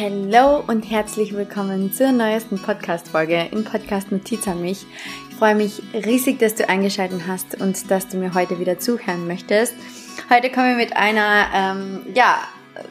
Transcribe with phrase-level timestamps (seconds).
[0.00, 4.86] Hallo und herzlich willkommen zur neuesten Podcast-Folge im Podcast Notiz an mich.
[5.28, 9.26] Ich freue mich riesig, dass du eingeschaltet hast und dass du mir heute wieder zuhören
[9.26, 9.74] möchtest.
[10.30, 12.38] Heute komme ich mit einer, ähm, ja,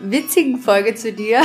[0.01, 1.41] witzigen Folge zu dir.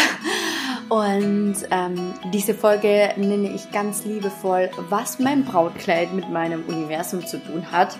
[0.90, 7.42] Und ähm, diese Folge nenne ich ganz liebevoll, was mein Brautkleid mit meinem Universum zu
[7.42, 7.96] tun hat.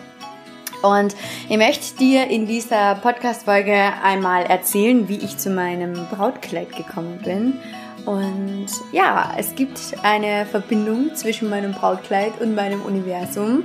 [0.85, 1.17] Und
[1.49, 7.55] ich möchte dir in dieser Podcast-Folge einmal erzählen, wie ich zu meinem Brautkleid gekommen bin.
[8.05, 13.65] Und ja, es gibt eine Verbindung zwischen meinem Brautkleid und meinem Universum.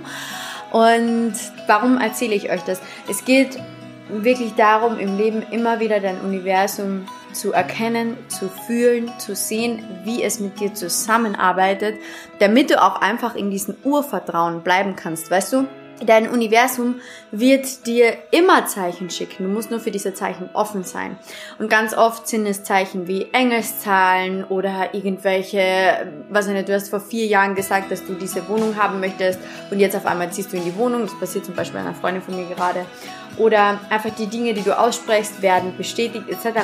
[0.72, 1.34] Und
[1.68, 2.80] warum erzähle ich euch das?
[3.10, 3.60] Es geht
[4.08, 10.24] wirklich darum, im Leben immer wieder dein Universum zu erkennen, zu fühlen, zu sehen, wie
[10.24, 11.98] es mit dir zusammenarbeitet,
[12.40, 15.68] damit du auch einfach in diesem Urvertrauen bleiben kannst, weißt du?
[16.06, 19.44] Dein Universum wird dir immer Zeichen schicken.
[19.44, 21.18] Du musst nur für diese Zeichen offen sein.
[21.58, 26.90] Und ganz oft sind es Zeichen wie Engelszahlen oder irgendwelche, was ich nicht, du hast
[26.90, 29.40] vor vier Jahren gesagt, dass du diese Wohnung haben möchtest
[29.72, 31.02] und jetzt auf einmal ziehst du in die Wohnung.
[31.02, 32.86] Das passiert zum Beispiel einer Freundin von mir gerade.
[33.38, 36.60] Oder einfach die Dinge, die du aussprichst, werden bestätigt etc.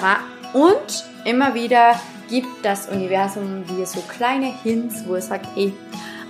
[0.54, 5.74] Und immer wieder gibt das Universum dir so kleine Hints, wo es sagt, hey,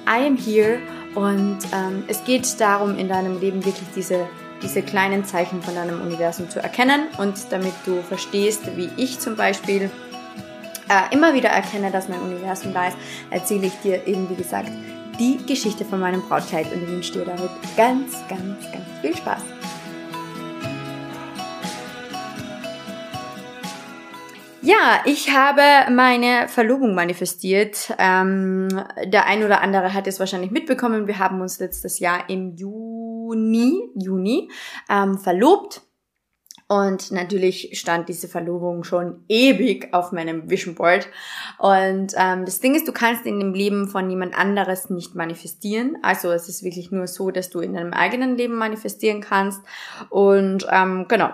[0.07, 0.79] I am here
[1.15, 4.27] und ähm, es geht darum, in deinem Leben wirklich diese,
[4.61, 9.35] diese kleinen Zeichen von deinem Universum zu erkennen und damit du verstehst, wie ich zum
[9.35, 9.89] Beispiel
[10.89, 12.97] äh, immer wieder erkenne, dass mein Universum da ist,
[13.29, 14.71] erzähle ich dir eben, wie gesagt,
[15.19, 19.41] die Geschichte von meinem Brautkleid und wünsche dir damit ganz, ganz, ganz viel Spaß.
[24.65, 25.61] Ja, ich habe
[25.93, 27.93] meine Verlobung manifestiert.
[27.99, 28.67] Ähm,
[29.03, 31.05] der ein oder andere hat es wahrscheinlich mitbekommen.
[31.05, 34.49] Wir haben uns letztes Jahr im Juni, Juni
[34.89, 35.83] ähm, verlobt.
[36.67, 41.09] Und natürlich stand diese Verlobung schon ewig auf meinem Vision Board.
[41.59, 45.99] Und ähm, das Ding ist, du kannst in dem Leben von jemand anderes nicht manifestieren.
[46.01, 49.61] Also es ist wirklich nur so, dass du in deinem eigenen Leben manifestieren kannst.
[50.09, 51.29] Und ähm, genau,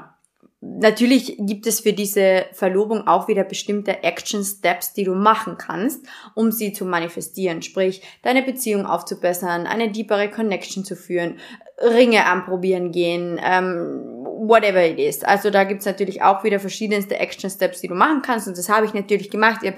[0.63, 6.05] Natürlich gibt es für diese Verlobung auch wieder bestimmte Action Steps, die du machen kannst,
[6.35, 7.63] um sie zu manifestieren.
[7.63, 11.39] Sprich, deine Beziehung aufzubessern, eine deepere Connection zu führen,
[11.79, 15.23] Ringe anprobieren gehen, ähm, whatever it is.
[15.23, 18.47] Also da gibt's natürlich auch wieder verschiedenste Action Steps, die du machen kannst.
[18.47, 19.61] Und das habe ich natürlich gemacht.
[19.63, 19.73] Ich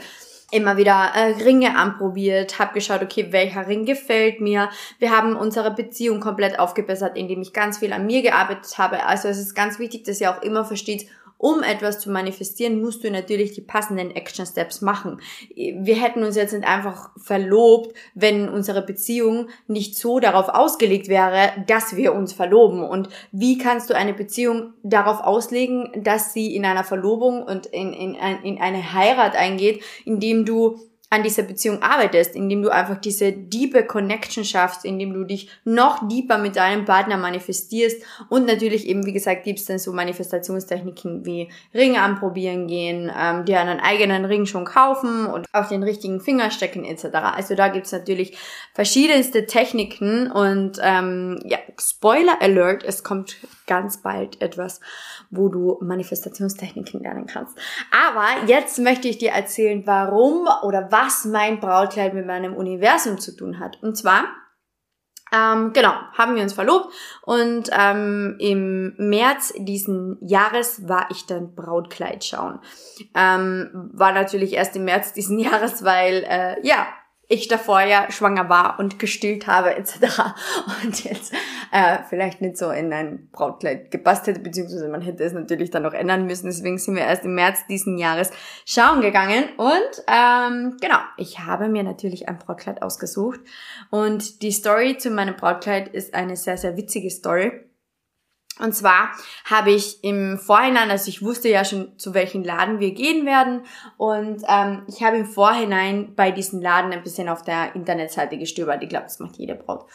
[0.54, 4.70] immer wieder äh, Ringe anprobiert, habe geschaut, okay, welcher Ring gefällt mir.
[5.00, 9.06] Wir haben unsere Beziehung komplett aufgebessert, indem ich ganz viel an mir gearbeitet habe.
[9.06, 11.08] Also es ist ganz wichtig, dass ihr auch immer versteht,
[11.44, 15.20] um etwas zu manifestieren, musst du natürlich die passenden Action Steps machen.
[15.54, 21.52] Wir hätten uns jetzt nicht einfach verlobt, wenn unsere Beziehung nicht so darauf ausgelegt wäre,
[21.68, 22.82] dass wir uns verloben.
[22.82, 27.92] Und wie kannst du eine Beziehung darauf auslegen, dass sie in einer Verlobung und in,
[27.92, 30.80] in, in eine Heirat eingeht, indem du
[31.14, 36.08] an dieser Beziehung arbeitest, indem du einfach diese diepe Connection schaffst, indem du dich noch
[36.08, 41.50] deeper mit deinem Partner manifestierst und natürlich eben, wie gesagt, gibt's dann so Manifestationstechniken wie
[41.72, 46.50] Ringe anprobieren gehen, ähm, dir einen eigenen Ring schon kaufen und auf den richtigen Finger
[46.50, 47.06] stecken etc.
[47.36, 48.36] Also da gibt's natürlich
[48.74, 53.36] verschiedenste Techniken und ähm, ja, Spoiler Alert, es kommt
[53.68, 54.80] ganz bald etwas,
[55.30, 57.58] wo du Manifestationstechniken lernen kannst.
[57.92, 63.36] Aber jetzt möchte ich dir erzählen, warum oder was mein Brautkleid mit meinem Universum zu
[63.36, 63.82] tun hat.
[63.82, 64.26] Und zwar
[65.34, 66.94] ähm, genau, haben wir uns verlobt
[67.24, 72.60] und ähm, im März diesen Jahres war ich dann Brautkleid schauen.
[73.16, 76.86] Ähm, war natürlich erst im März diesen Jahres, weil äh, ja,
[77.30, 80.34] ich davor ja schwanger war und gestillt habe etc.
[80.84, 81.34] Und jetzt
[81.72, 85.84] äh, vielleicht nicht so in ein Brautkleid gepasst hätte, beziehungsweise man hätte es natürlich dann
[85.84, 86.48] noch ändern müssen.
[86.48, 88.32] Deswegen sind wir erst im März diesen Jahres
[88.66, 89.46] schauen gegangen.
[89.58, 93.40] Und ähm, genau, ich habe mir natürlich ein Brautkleid ausgesucht.
[93.90, 97.52] Und die Story zu meinem Brautkleid ist eine sehr, sehr witzige Story.
[98.60, 99.10] Und zwar
[99.46, 103.66] habe ich im Vorhinein, also ich wusste ja schon, zu welchen Laden wir gehen werden.
[103.98, 108.84] Und ähm, ich habe im Vorhinein bei diesem Laden ein bisschen auf der Internetseite gestöbert.
[108.84, 109.86] Ich glaube, das macht jede Braut.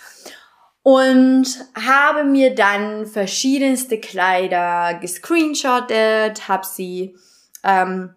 [0.83, 7.17] Und habe mir dann verschiedenste Kleider gescreenshottet, habe sie
[7.63, 8.15] ähm,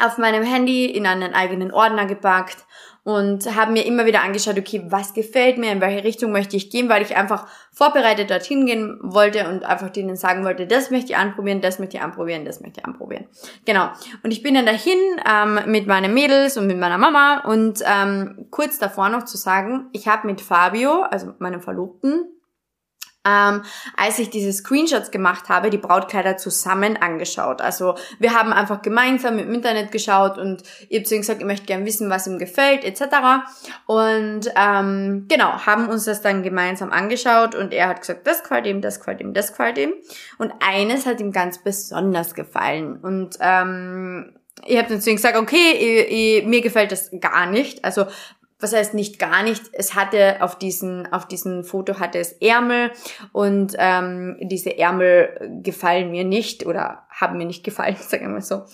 [0.00, 2.64] auf meinem Handy in einen eigenen Ordner gepackt
[3.04, 6.70] und habe mir immer wieder angeschaut, okay, was gefällt mir, in welche Richtung möchte ich
[6.70, 11.12] gehen, weil ich einfach vorbereitet dorthin gehen wollte und einfach denen sagen wollte, das möchte
[11.12, 13.26] ich anprobieren, das möchte ich anprobieren, das möchte ich anprobieren.
[13.66, 13.90] Genau.
[14.22, 14.98] Und ich bin dann dahin
[15.30, 19.86] ähm, mit meinen Mädels und mit meiner Mama und ähm, kurz davor noch zu sagen,
[19.92, 22.24] ich habe mit Fabio, also meinem Verlobten,
[23.26, 23.62] ähm,
[23.96, 27.60] als ich diese Screenshots gemacht habe, die Brautkleider zusammen angeschaut.
[27.60, 31.46] Also wir haben einfach gemeinsam im Internet geschaut und ihr habt zu ihm gesagt, ihr
[31.46, 33.02] möchtet gerne wissen, was ihm gefällt, etc.
[33.86, 38.66] Und ähm, genau, haben uns das dann gemeinsam angeschaut und er hat gesagt, das gefällt
[38.66, 39.94] ihm, das gefällt ihm, das gefällt ihm.
[40.38, 42.98] Und eines hat ihm ganz besonders gefallen.
[43.00, 44.34] Und ähm,
[44.66, 47.84] ich habe dann zu ihm gesagt, okay, ich, ich, mir gefällt das gar nicht.
[47.84, 48.06] Also
[48.58, 52.92] was heißt nicht gar nicht, es hatte auf diesen, auf diesem Foto hatte es Ärmel
[53.32, 58.42] und ähm, diese Ärmel gefallen mir nicht oder haben mir nicht gefallen, sagen wir mal
[58.42, 58.64] so.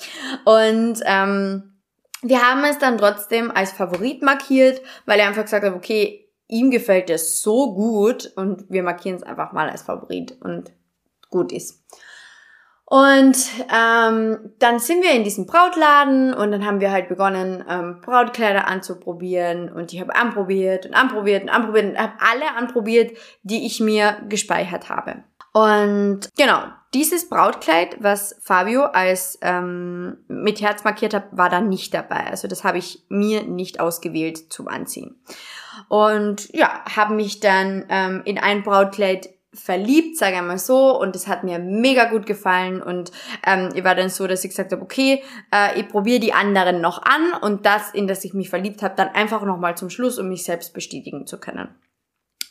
[0.44, 1.80] Und ähm,
[2.22, 6.70] wir haben es dann trotzdem als Favorit markiert, weil er einfach gesagt hat, okay, ihm
[6.70, 10.72] gefällt es so gut und wir markieren es einfach mal als Favorit und
[11.30, 11.84] gut ist.
[12.92, 13.36] Und
[13.72, 18.66] ähm, dann sind wir in diesem Brautladen und dann haben wir halt begonnen, ähm, Brautkleider
[18.66, 23.78] anzuprobieren und ich habe anprobiert und anprobiert und anprobiert und habe alle anprobiert, die ich
[23.78, 25.22] mir gespeichert habe.
[25.52, 31.94] Und genau, dieses Brautkleid, was Fabio als ähm, mit Herz markiert hat, war da nicht
[31.94, 32.26] dabei.
[32.26, 35.22] Also das habe ich mir nicht ausgewählt zum Anziehen.
[35.88, 41.16] Und ja, habe mich dann ähm, in ein Brautkleid verliebt, sage ich mal so, und
[41.16, 43.10] es hat mir mega gut gefallen und
[43.44, 46.80] ähm, ich war dann so, dass ich gesagt habe, okay, äh, ich probiere die anderen
[46.80, 50.18] noch an und das, in das ich mich verliebt habe, dann einfach nochmal zum Schluss,
[50.18, 51.68] um mich selbst bestätigen zu können.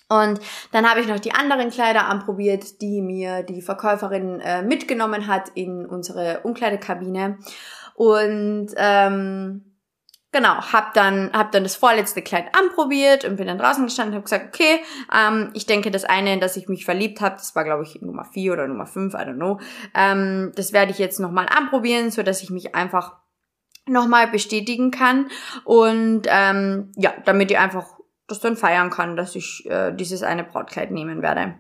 [0.10, 0.40] Und
[0.72, 5.50] dann habe ich noch die anderen Kleider anprobiert, die mir die Verkäuferin äh, mitgenommen hat
[5.54, 7.38] in unsere Umkleidekabine.
[7.94, 9.69] Und ähm,
[10.32, 14.18] Genau, hab dann, hab dann das vorletzte Kleid anprobiert und bin dann draußen gestanden und
[14.18, 14.80] habe gesagt, okay,
[15.12, 18.00] ähm, ich denke, das eine, in das ich mich verliebt habe, das war, glaube ich,
[18.02, 19.60] Nummer 4 oder Nummer 5, I don't know,
[19.96, 23.18] ähm, das werde ich jetzt nochmal anprobieren, so dass ich mich einfach
[23.88, 25.30] nochmal bestätigen kann
[25.64, 27.88] und ähm, ja, damit ich einfach
[28.28, 31.56] das dann feiern kann, dass ich äh, dieses eine Brautkleid nehmen werde.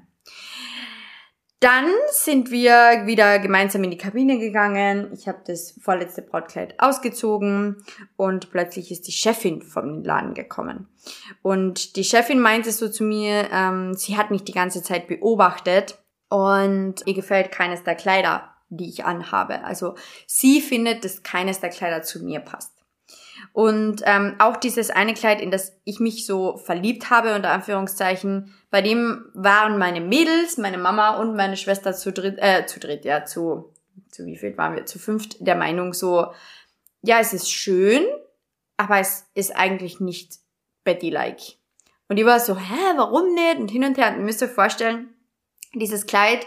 [1.59, 5.11] Dann sind wir wieder gemeinsam in die Kabine gegangen.
[5.13, 7.83] Ich habe das vorletzte Brautkleid ausgezogen
[8.15, 10.87] und plötzlich ist die Chefin vom Laden gekommen.
[11.41, 15.97] Und die Chefin meinte so zu mir, ähm, sie hat mich die ganze Zeit beobachtet
[16.29, 19.61] und ihr gefällt keines der Kleider, die ich anhabe.
[19.65, 19.95] Also
[20.27, 22.71] sie findet, dass keines der Kleider zu mir passt.
[23.53, 28.53] Und ähm, auch dieses eine Kleid, in das ich mich so verliebt habe, unter Anführungszeichen,
[28.69, 33.05] bei dem waren meine Mädels, meine Mama und meine Schwester zu dritt, äh, zu dritt,
[33.05, 33.73] ja, zu,
[34.09, 34.85] zu wie viel waren wir?
[34.85, 36.27] Zu fünft der Meinung so,
[37.01, 38.03] ja, es ist schön,
[38.77, 40.37] aber es ist eigentlich nicht
[40.83, 41.57] Betty-like.
[42.07, 43.59] Und die war so, hä, warum nicht?
[43.59, 44.09] Und hin und her.
[44.09, 45.13] Und ihr müsst euch vorstellen,
[45.73, 46.45] dieses Kleid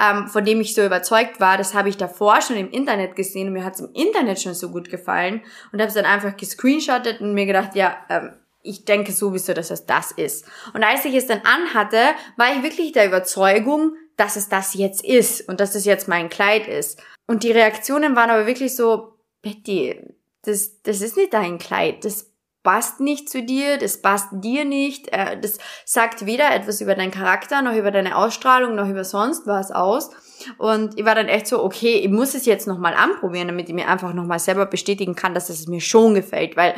[0.00, 3.48] ähm, von dem ich so überzeugt war, das habe ich davor schon im Internet gesehen
[3.48, 5.42] und mir hat es im Internet schon so gut gefallen
[5.72, 8.32] und habe es dann einfach gescreenshottet und mir gedacht, ja, ähm,
[8.62, 10.46] ich denke sowieso, dass es das ist.
[10.74, 11.98] Und als ich es dann anhatte,
[12.36, 16.28] war ich wirklich der Überzeugung, dass es das jetzt ist und dass es jetzt mein
[16.28, 17.02] Kleid ist.
[17.26, 19.98] Und die Reaktionen waren aber wirklich so, Betty,
[20.42, 22.29] das, das ist nicht dein Kleid, das
[22.62, 27.10] passt nicht zu dir, das passt dir nicht, äh, das sagt weder etwas über deinen
[27.10, 30.10] Charakter, noch über deine Ausstrahlung, noch über sonst was aus.
[30.58, 33.74] Und ich war dann echt so, okay, ich muss es jetzt nochmal anprobieren, damit ich
[33.74, 36.74] mir einfach nochmal selber bestätigen kann, dass es mir schon gefällt, weil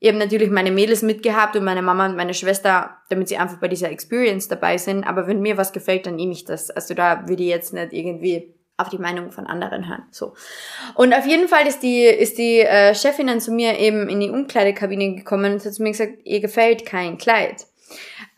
[0.00, 3.58] ich habe natürlich meine Mädels mitgehabt und meine Mama und meine Schwester, damit sie einfach
[3.58, 5.04] bei dieser Experience dabei sind.
[5.04, 6.70] Aber wenn mir was gefällt, dann nehme ich das.
[6.70, 10.04] Also da würde ich jetzt nicht irgendwie auf die Meinung von anderen hören.
[10.10, 10.34] So.
[10.94, 14.20] Und auf jeden Fall ist die, ist die äh, Chefin dann zu mir eben in
[14.20, 17.66] die Umkleidekabine gekommen und hat zu mir gesagt, ihr gefällt kein Kleid.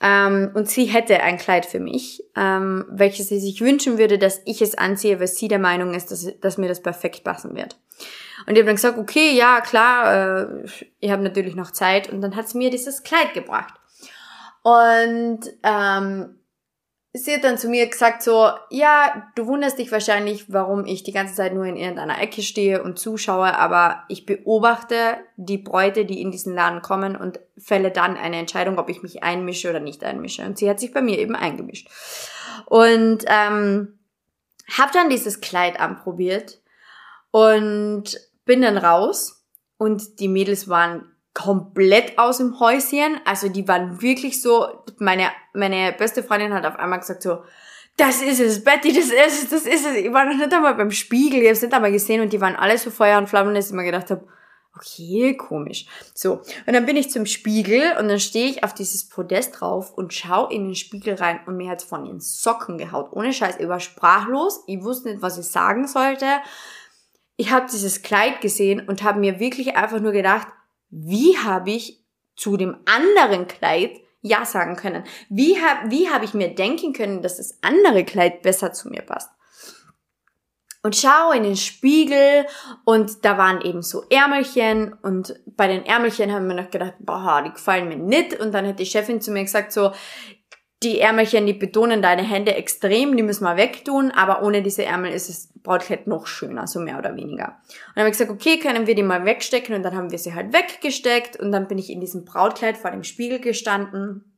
[0.03, 4.43] Ähm, und sie hätte ein Kleid für mich, ähm, welches sie sich wünschen würde, dass
[4.45, 7.79] ich es anziehe, weil sie der Meinung ist, dass, dass mir das perfekt passen wird.
[8.47, 10.67] Und ich habe dann gesagt, okay, ja, klar, äh,
[11.01, 12.11] ich habe natürlich noch Zeit.
[12.11, 13.75] Und dann hat sie mir dieses Kleid gebracht.
[14.63, 16.39] Und ähm,
[17.17, 21.13] sie hat dann zu mir gesagt so, ja, du wunderst dich wahrscheinlich, warum ich die
[21.13, 26.21] ganze Zeit nur in irgendeiner Ecke stehe und zuschaue, aber ich beobachte die Bräute, die
[26.21, 30.03] in diesen Laden kommen und fälle dann eine Entscheidung, ob ich mich einmische oder nicht
[30.03, 30.45] einmische.
[30.45, 31.89] Und sie hat sich bei mir eben eingemischt.
[32.67, 33.97] Und ähm,
[34.77, 36.59] habe dann dieses Kleid anprobiert
[37.31, 39.45] und bin dann raus
[39.79, 43.21] und die Mädels waren komplett aus dem Häuschen.
[43.25, 44.67] Also die waren wirklich so,
[44.99, 47.43] meine, meine beste Freundin hat auf einmal gesagt so,
[47.97, 49.97] das ist es, Betty, das ist es, das ist es.
[49.97, 52.41] Ich war noch nicht einmal beim Spiegel, ich habe es nicht einmal gesehen und die
[52.41, 54.27] waren alle so Feuer und Flammen, dass ich mir gedacht habe,
[54.77, 55.87] okay, komisch.
[56.15, 59.93] So, und dann bin ich zum Spiegel und dann stehe ich auf dieses Podest drauf
[59.93, 63.11] und schaue in den Spiegel rein und mir hat's von den Socken gehaut.
[63.13, 66.27] Ohne Scheiß, ich war sprachlos, ich wusste nicht, was ich sagen sollte.
[67.37, 70.49] Ich habe dieses Kleid gesehen und habe mir wirklich einfach nur gedacht,
[70.91, 72.01] wie habe ich
[72.37, 75.05] zu dem anderen Kleid Ja sagen können?
[75.29, 79.03] Wie habe wie hab ich mir denken können, dass das andere Kleid besser zu mir
[79.03, 79.31] passt?
[80.83, 82.45] Und schaue in den Spiegel
[82.85, 87.43] und da waren eben so Ärmelchen und bei den Ärmelchen haben wir noch gedacht, boah,
[87.43, 88.39] die gefallen mir nicht.
[88.39, 89.93] Und dann hat die Chefin zu mir gesagt so,
[90.85, 95.13] die Ärmelchen, die betonen deine Hände extrem, die müssen wir wegtun, aber ohne diese Ärmel
[95.13, 97.57] ist das Brautkleid noch schöner, so mehr oder weniger.
[97.69, 100.19] Und dann habe ich gesagt, okay, können wir die mal wegstecken und dann haben wir
[100.19, 104.35] sie halt weggesteckt und dann bin ich in diesem Brautkleid vor dem Spiegel gestanden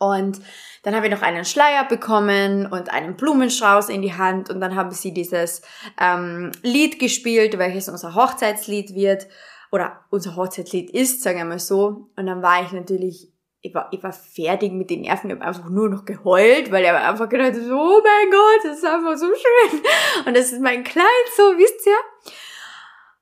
[0.00, 0.40] und
[0.82, 4.74] dann habe ich noch einen Schleier bekommen und einen Blumenstrauß in die Hand und dann
[4.74, 5.60] haben sie dieses
[6.00, 9.28] ähm, Lied gespielt, welches unser Hochzeitslied wird
[9.70, 12.08] oder unser Hochzeitslied ist, sagen wir mal so.
[12.16, 13.30] Und dann war ich natürlich
[13.62, 16.84] ich war, ich war fertig mit den Nerven, ich habe einfach nur noch geheult, weil
[16.84, 19.80] ich einfach gedacht so, oh mein Gott, das ist einfach so schön.
[20.26, 21.04] Und das ist mein Kleid,
[21.36, 21.98] so, wisst ihr?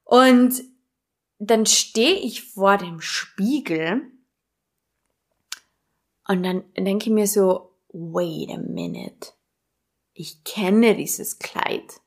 [0.04, 0.62] Und
[1.38, 4.10] dann stehe ich vor dem Spiegel
[6.28, 9.32] und dann denke ich mir so, wait a minute.
[10.12, 12.00] Ich kenne dieses Kleid.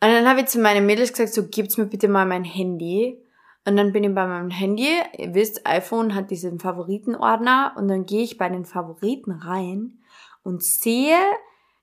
[0.00, 3.22] Und dann habe ich zu meinen Mädels gesagt, so gibt's mir bitte mal mein Handy.
[3.68, 8.06] Und dann bin ich bei meinem Handy, ihr wisst, iPhone hat diesen Favoritenordner und dann
[8.06, 9.98] gehe ich bei den Favoriten rein
[10.42, 11.18] und sehe,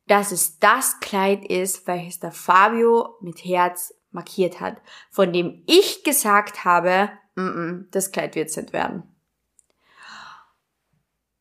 [0.08, 4.78] dass es das Kleid ist, welches der Fabio mit Herz markiert hat,
[5.12, 9.04] von dem ich gesagt habe, mm -mm, das Kleid wird's nicht werden.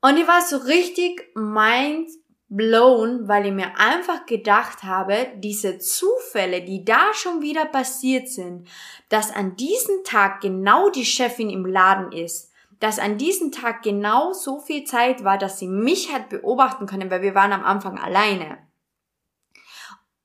[0.02, 2.10] Und ich war so richtig mind
[2.48, 8.68] blown, weil ich mir einfach gedacht habe, diese Zufälle, die da schon wieder passiert sind,
[9.08, 14.32] dass an diesem Tag genau die Chefin im Laden ist, dass an diesem Tag genau
[14.32, 17.98] so viel Zeit war, dass sie mich hat beobachten können, weil wir waren am Anfang
[17.98, 18.58] alleine.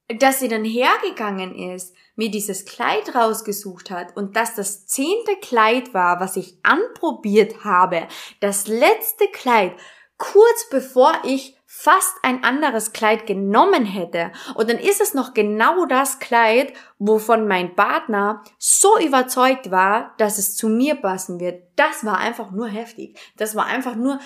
[0.08, 5.94] Dass sie dann hergegangen ist, mir dieses Kleid rausgesucht hat und dass das zehnte Kleid
[5.94, 8.08] war, was ich anprobiert habe,
[8.40, 9.74] das letzte Kleid,
[10.18, 15.86] kurz bevor ich fast ein anderes Kleid genommen hätte und dann ist es noch genau
[15.86, 21.64] das Kleid, wovon mein Partner so überzeugt war, dass es zu mir passen wird.
[21.78, 23.18] Das war einfach nur heftig.
[23.38, 24.20] Das war einfach nur,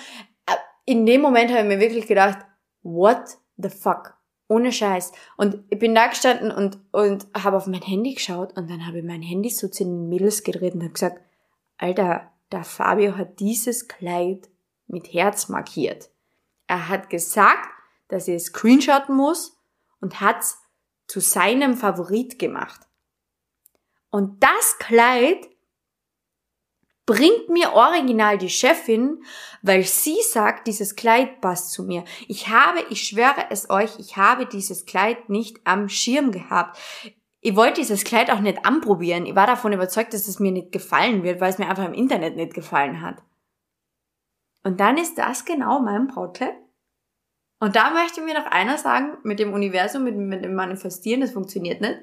[0.46, 2.38] äh, in dem Moment habe ich mir wirklich gedacht,
[2.82, 3.22] what
[3.56, 4.14] the fuck?
[4.48, 5.12] Ohne Scheiß.
[5.36, 8.98] Und ich bin da gestanden und, und habe auf mein Handy geschaut und dann habe
[8.98, 11.20] ich mein Handy so zu den Mädels gedreht und habe gesagt,
[11.78, 14.48] Alter, der Fabio hat dieses Kleid
[14.88, 16.10] mit Herz markiert.
[16.66, 17.68] Er hat gesagt,
[18.08, 19.58] dass er screenshotten muss
[20.00, 20.58] und hat's
[21.06, 22.80] zu seinem Favorit gemacht.
[24.10, 25.48] Und das Kleid
[27.06, 29.22] bringt mir original die Chefin,
[29.62, 32.04] weil sie sagt, dieses Kleid passt zu mir.
[32.28, 36.78] Ich habe, ich schwöre es euch, ich habe dieses Kleid nicht am Schirm gehabt.
[37.40, 39.26] Ich wollte dieses Kleid auch nicht anprobieren.
[39.26, 41.92] Ich war davon überzeugt, dass es mir nicht gefallen wird, weil es mir einfach im
[41.92, 43.22] Internet nicht gefallen hat.
[44.64, 46.56] Und dann ist das genau mein Brautkleid.
[47.60, 51.32] Und da möchte mir noch einer sagen, mit dem Universum, mit, mit dem Manifestieren, das
[51.32, 52.00] funktioniert nicht.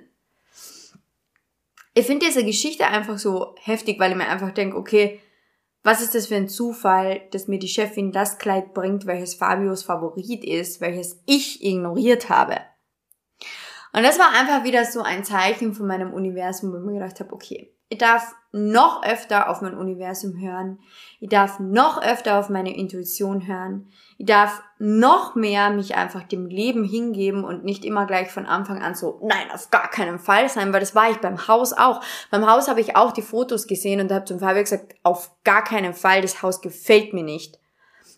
[1.93, 5.19] Ich finde diese Geschichte einfach so heftig, weil ich mir einfach denke, okay,
[5.83, 9.83] was ist das für ein Zufall, dass mir die Chefin das Kleid bringt, welches Fabios
[9.83, 12.61] Favorit ist, welches ich ignoriert habe.
[13.93, 17.19] Und das war einfach wieder so ein Zeichen von meinem Universum, wo ich mir gedacht
[17.19, 20.79] habe, okay, ich darf noch öfter auf mein Universum hören.
[21.19, 23.91] Ich darf noch öfter auf meine Intuition hören.
[24.17, 28.81] Ich darf noch mehr mich einfach dem Leben hingeben und nicht immer gleich von Anfang
[28.81, 32.01] an so, nein, auf gar keinen Fall sein, weil das war ich beim Haus auch.
[32.29, 35.65] Beim Haus habe ich auch die Fotos gesehen und habe zum Fabio gesagt, auf gar
[35.65, 37.59] keinen Fall, das Haus gefällt mir nicht.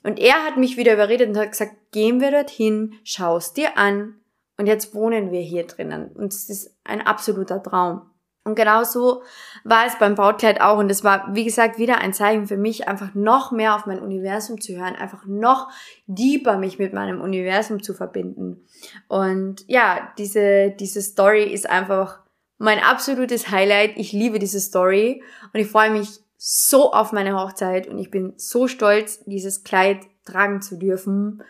[0.04, 3.76] Und er hat mich wieder überredet und hat gesagt, gehen wir dorthin, schau es dir
[3.76, 4.20] an
[4.58, 6.12] und jetzt wohnen wir hier drinnen.
[6.12, 8.13] Und es ist ein absoluter Traum.
[8.46, 9.24] Und genau so
[9.64, 10.78] war es beim Brautkleid auch.
[10.78, 14.00] Und es war, wie gesagt, wieder ein Zeichen für mich, einfach noch mehr auf mein
[14.00, 15.70] Universum zu hören, einfach noch
[16.08, 18.66] deeper mich mit meinem Universum zu verbinden.
[19.08, 22.20] Und ja, diese, diese Story ist einfach
[22.58, 23.98] mein absolutes Highlight.
[23.98, 25.24] Ich liebe diese Story
[25.54, 30.00] und ich freue mich so auf meine Hochzeit und ich bin so stolz, dieses Kleid
[30.26, 31.42] tragen zu dürfen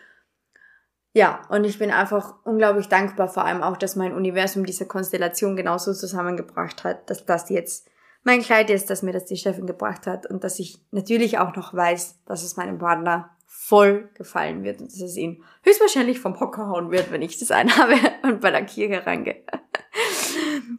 [1.16, 5.54] ja, und ich bin einfach unglaublich dankbar, vor allem auch, dass mein Universum diese Konstellation
[5.54, 7.88] genauso zusammengebracht hat, dass das jetzt
[8.24, 11.54] mein Kleid ist, dass mir das die Chefin gebracht hat und dass ich natürlich auch
[11.54, 16.40] noch weiß, dass es meinem Partner voll gefallen wird und dass es ihn höchstwahrscheinlich vom
[16.40, 17.94] Hocker hauen wird, wenn ich das einhabe
[18.24, 19.44] und bei der Kirche reingehe.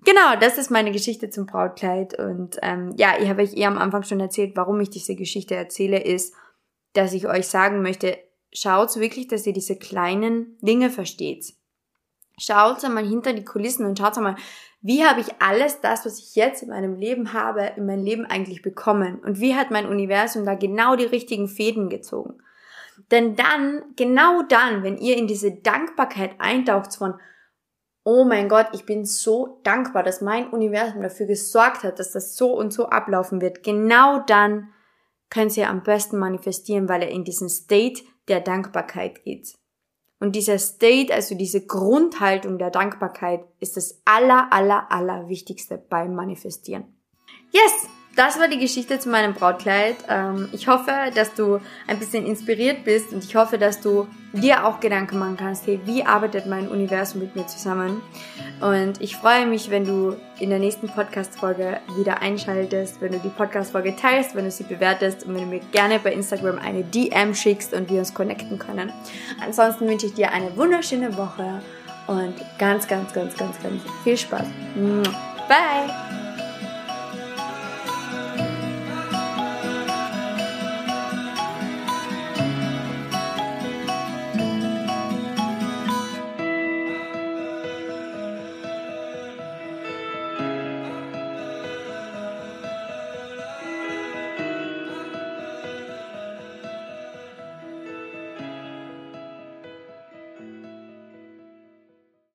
[0.03, 3.77] genau, das ist meine Geschichte zum Brautkleid und ähm, ja, ich habe euch eh am
[3.77, 6.33] Anfang schon erzählt, warum ich diese Geschichte erzähle, ist,
[6.91, 8.17] dass ich euch sagen möchte,
[8.55, 11.53] schaut wirklich, dass ihr diese kleinen Dinge versteht.
[12.37, 14.35] Schaut einmal hinter die Kulissen und schaut einmal,
[14.81, 18.25] wie habe ich alles das, was ich jetzt in meinem Leben habe, in mein Leben
[18.25, 19.19] eigentlich bekommen?
[19.19, 22.37] Und wie hat mein Universum da genau die richtigen Fäden gezogen?
[23.11, 27.15] Denn dann, genau dann, wenn ihr in diese Dankbarkeit eintaucht von,
[28.03, 32.35] oh mein Gott, ich bin so dankbar, dass mein Universum dafür gesorgt hat, dass das
[32.35, 34.69] so und so ablaufen wird, genau dann
[35.29, 39.53] könnt ihr am besten manifestieren, weil ihr in diesen State der Dankbarkeit geht.
[40.19, 46.15] Und dieser State, also diese Grundhaltung der Dankbarkeit, ist das aller, aller, aller Wichtigste beim
[46.15, 46.85] Manifestieren.
[47.51, 47.87] Yes!
[48.15, 49.97] Das war die Geschichte zu meinem Brautkleid.
[50.09, 54.65] Ähm, ich hoffe, dass du ein bisschen inspiriert bist und ich hoffe, dass du dir
[54.65, 58.01] auch Gedanken machen kannst, hey, wie arbeitet mein Universum mit mir zusammen?
[58.61, 63.29] Und ich freue mich, wenn du in der nächsten Podcast-Folge wieder einschaltest, wenn du die
[63.29, 67.33] Podcast-Folge teilst, wenn du sie bewertest und wenn du mir gerne bei Instagram eine DM
[67.33, 68.91] schickst und wir uns connecten können.
[69.41, 71.61] Ansonsten wünsche ich dir eine wunderschöne Woche
[72.07, 74.47] und ganz, ganz, ganz, ganz, ganz viel Spaß.
[75.47, 76.14] Bye!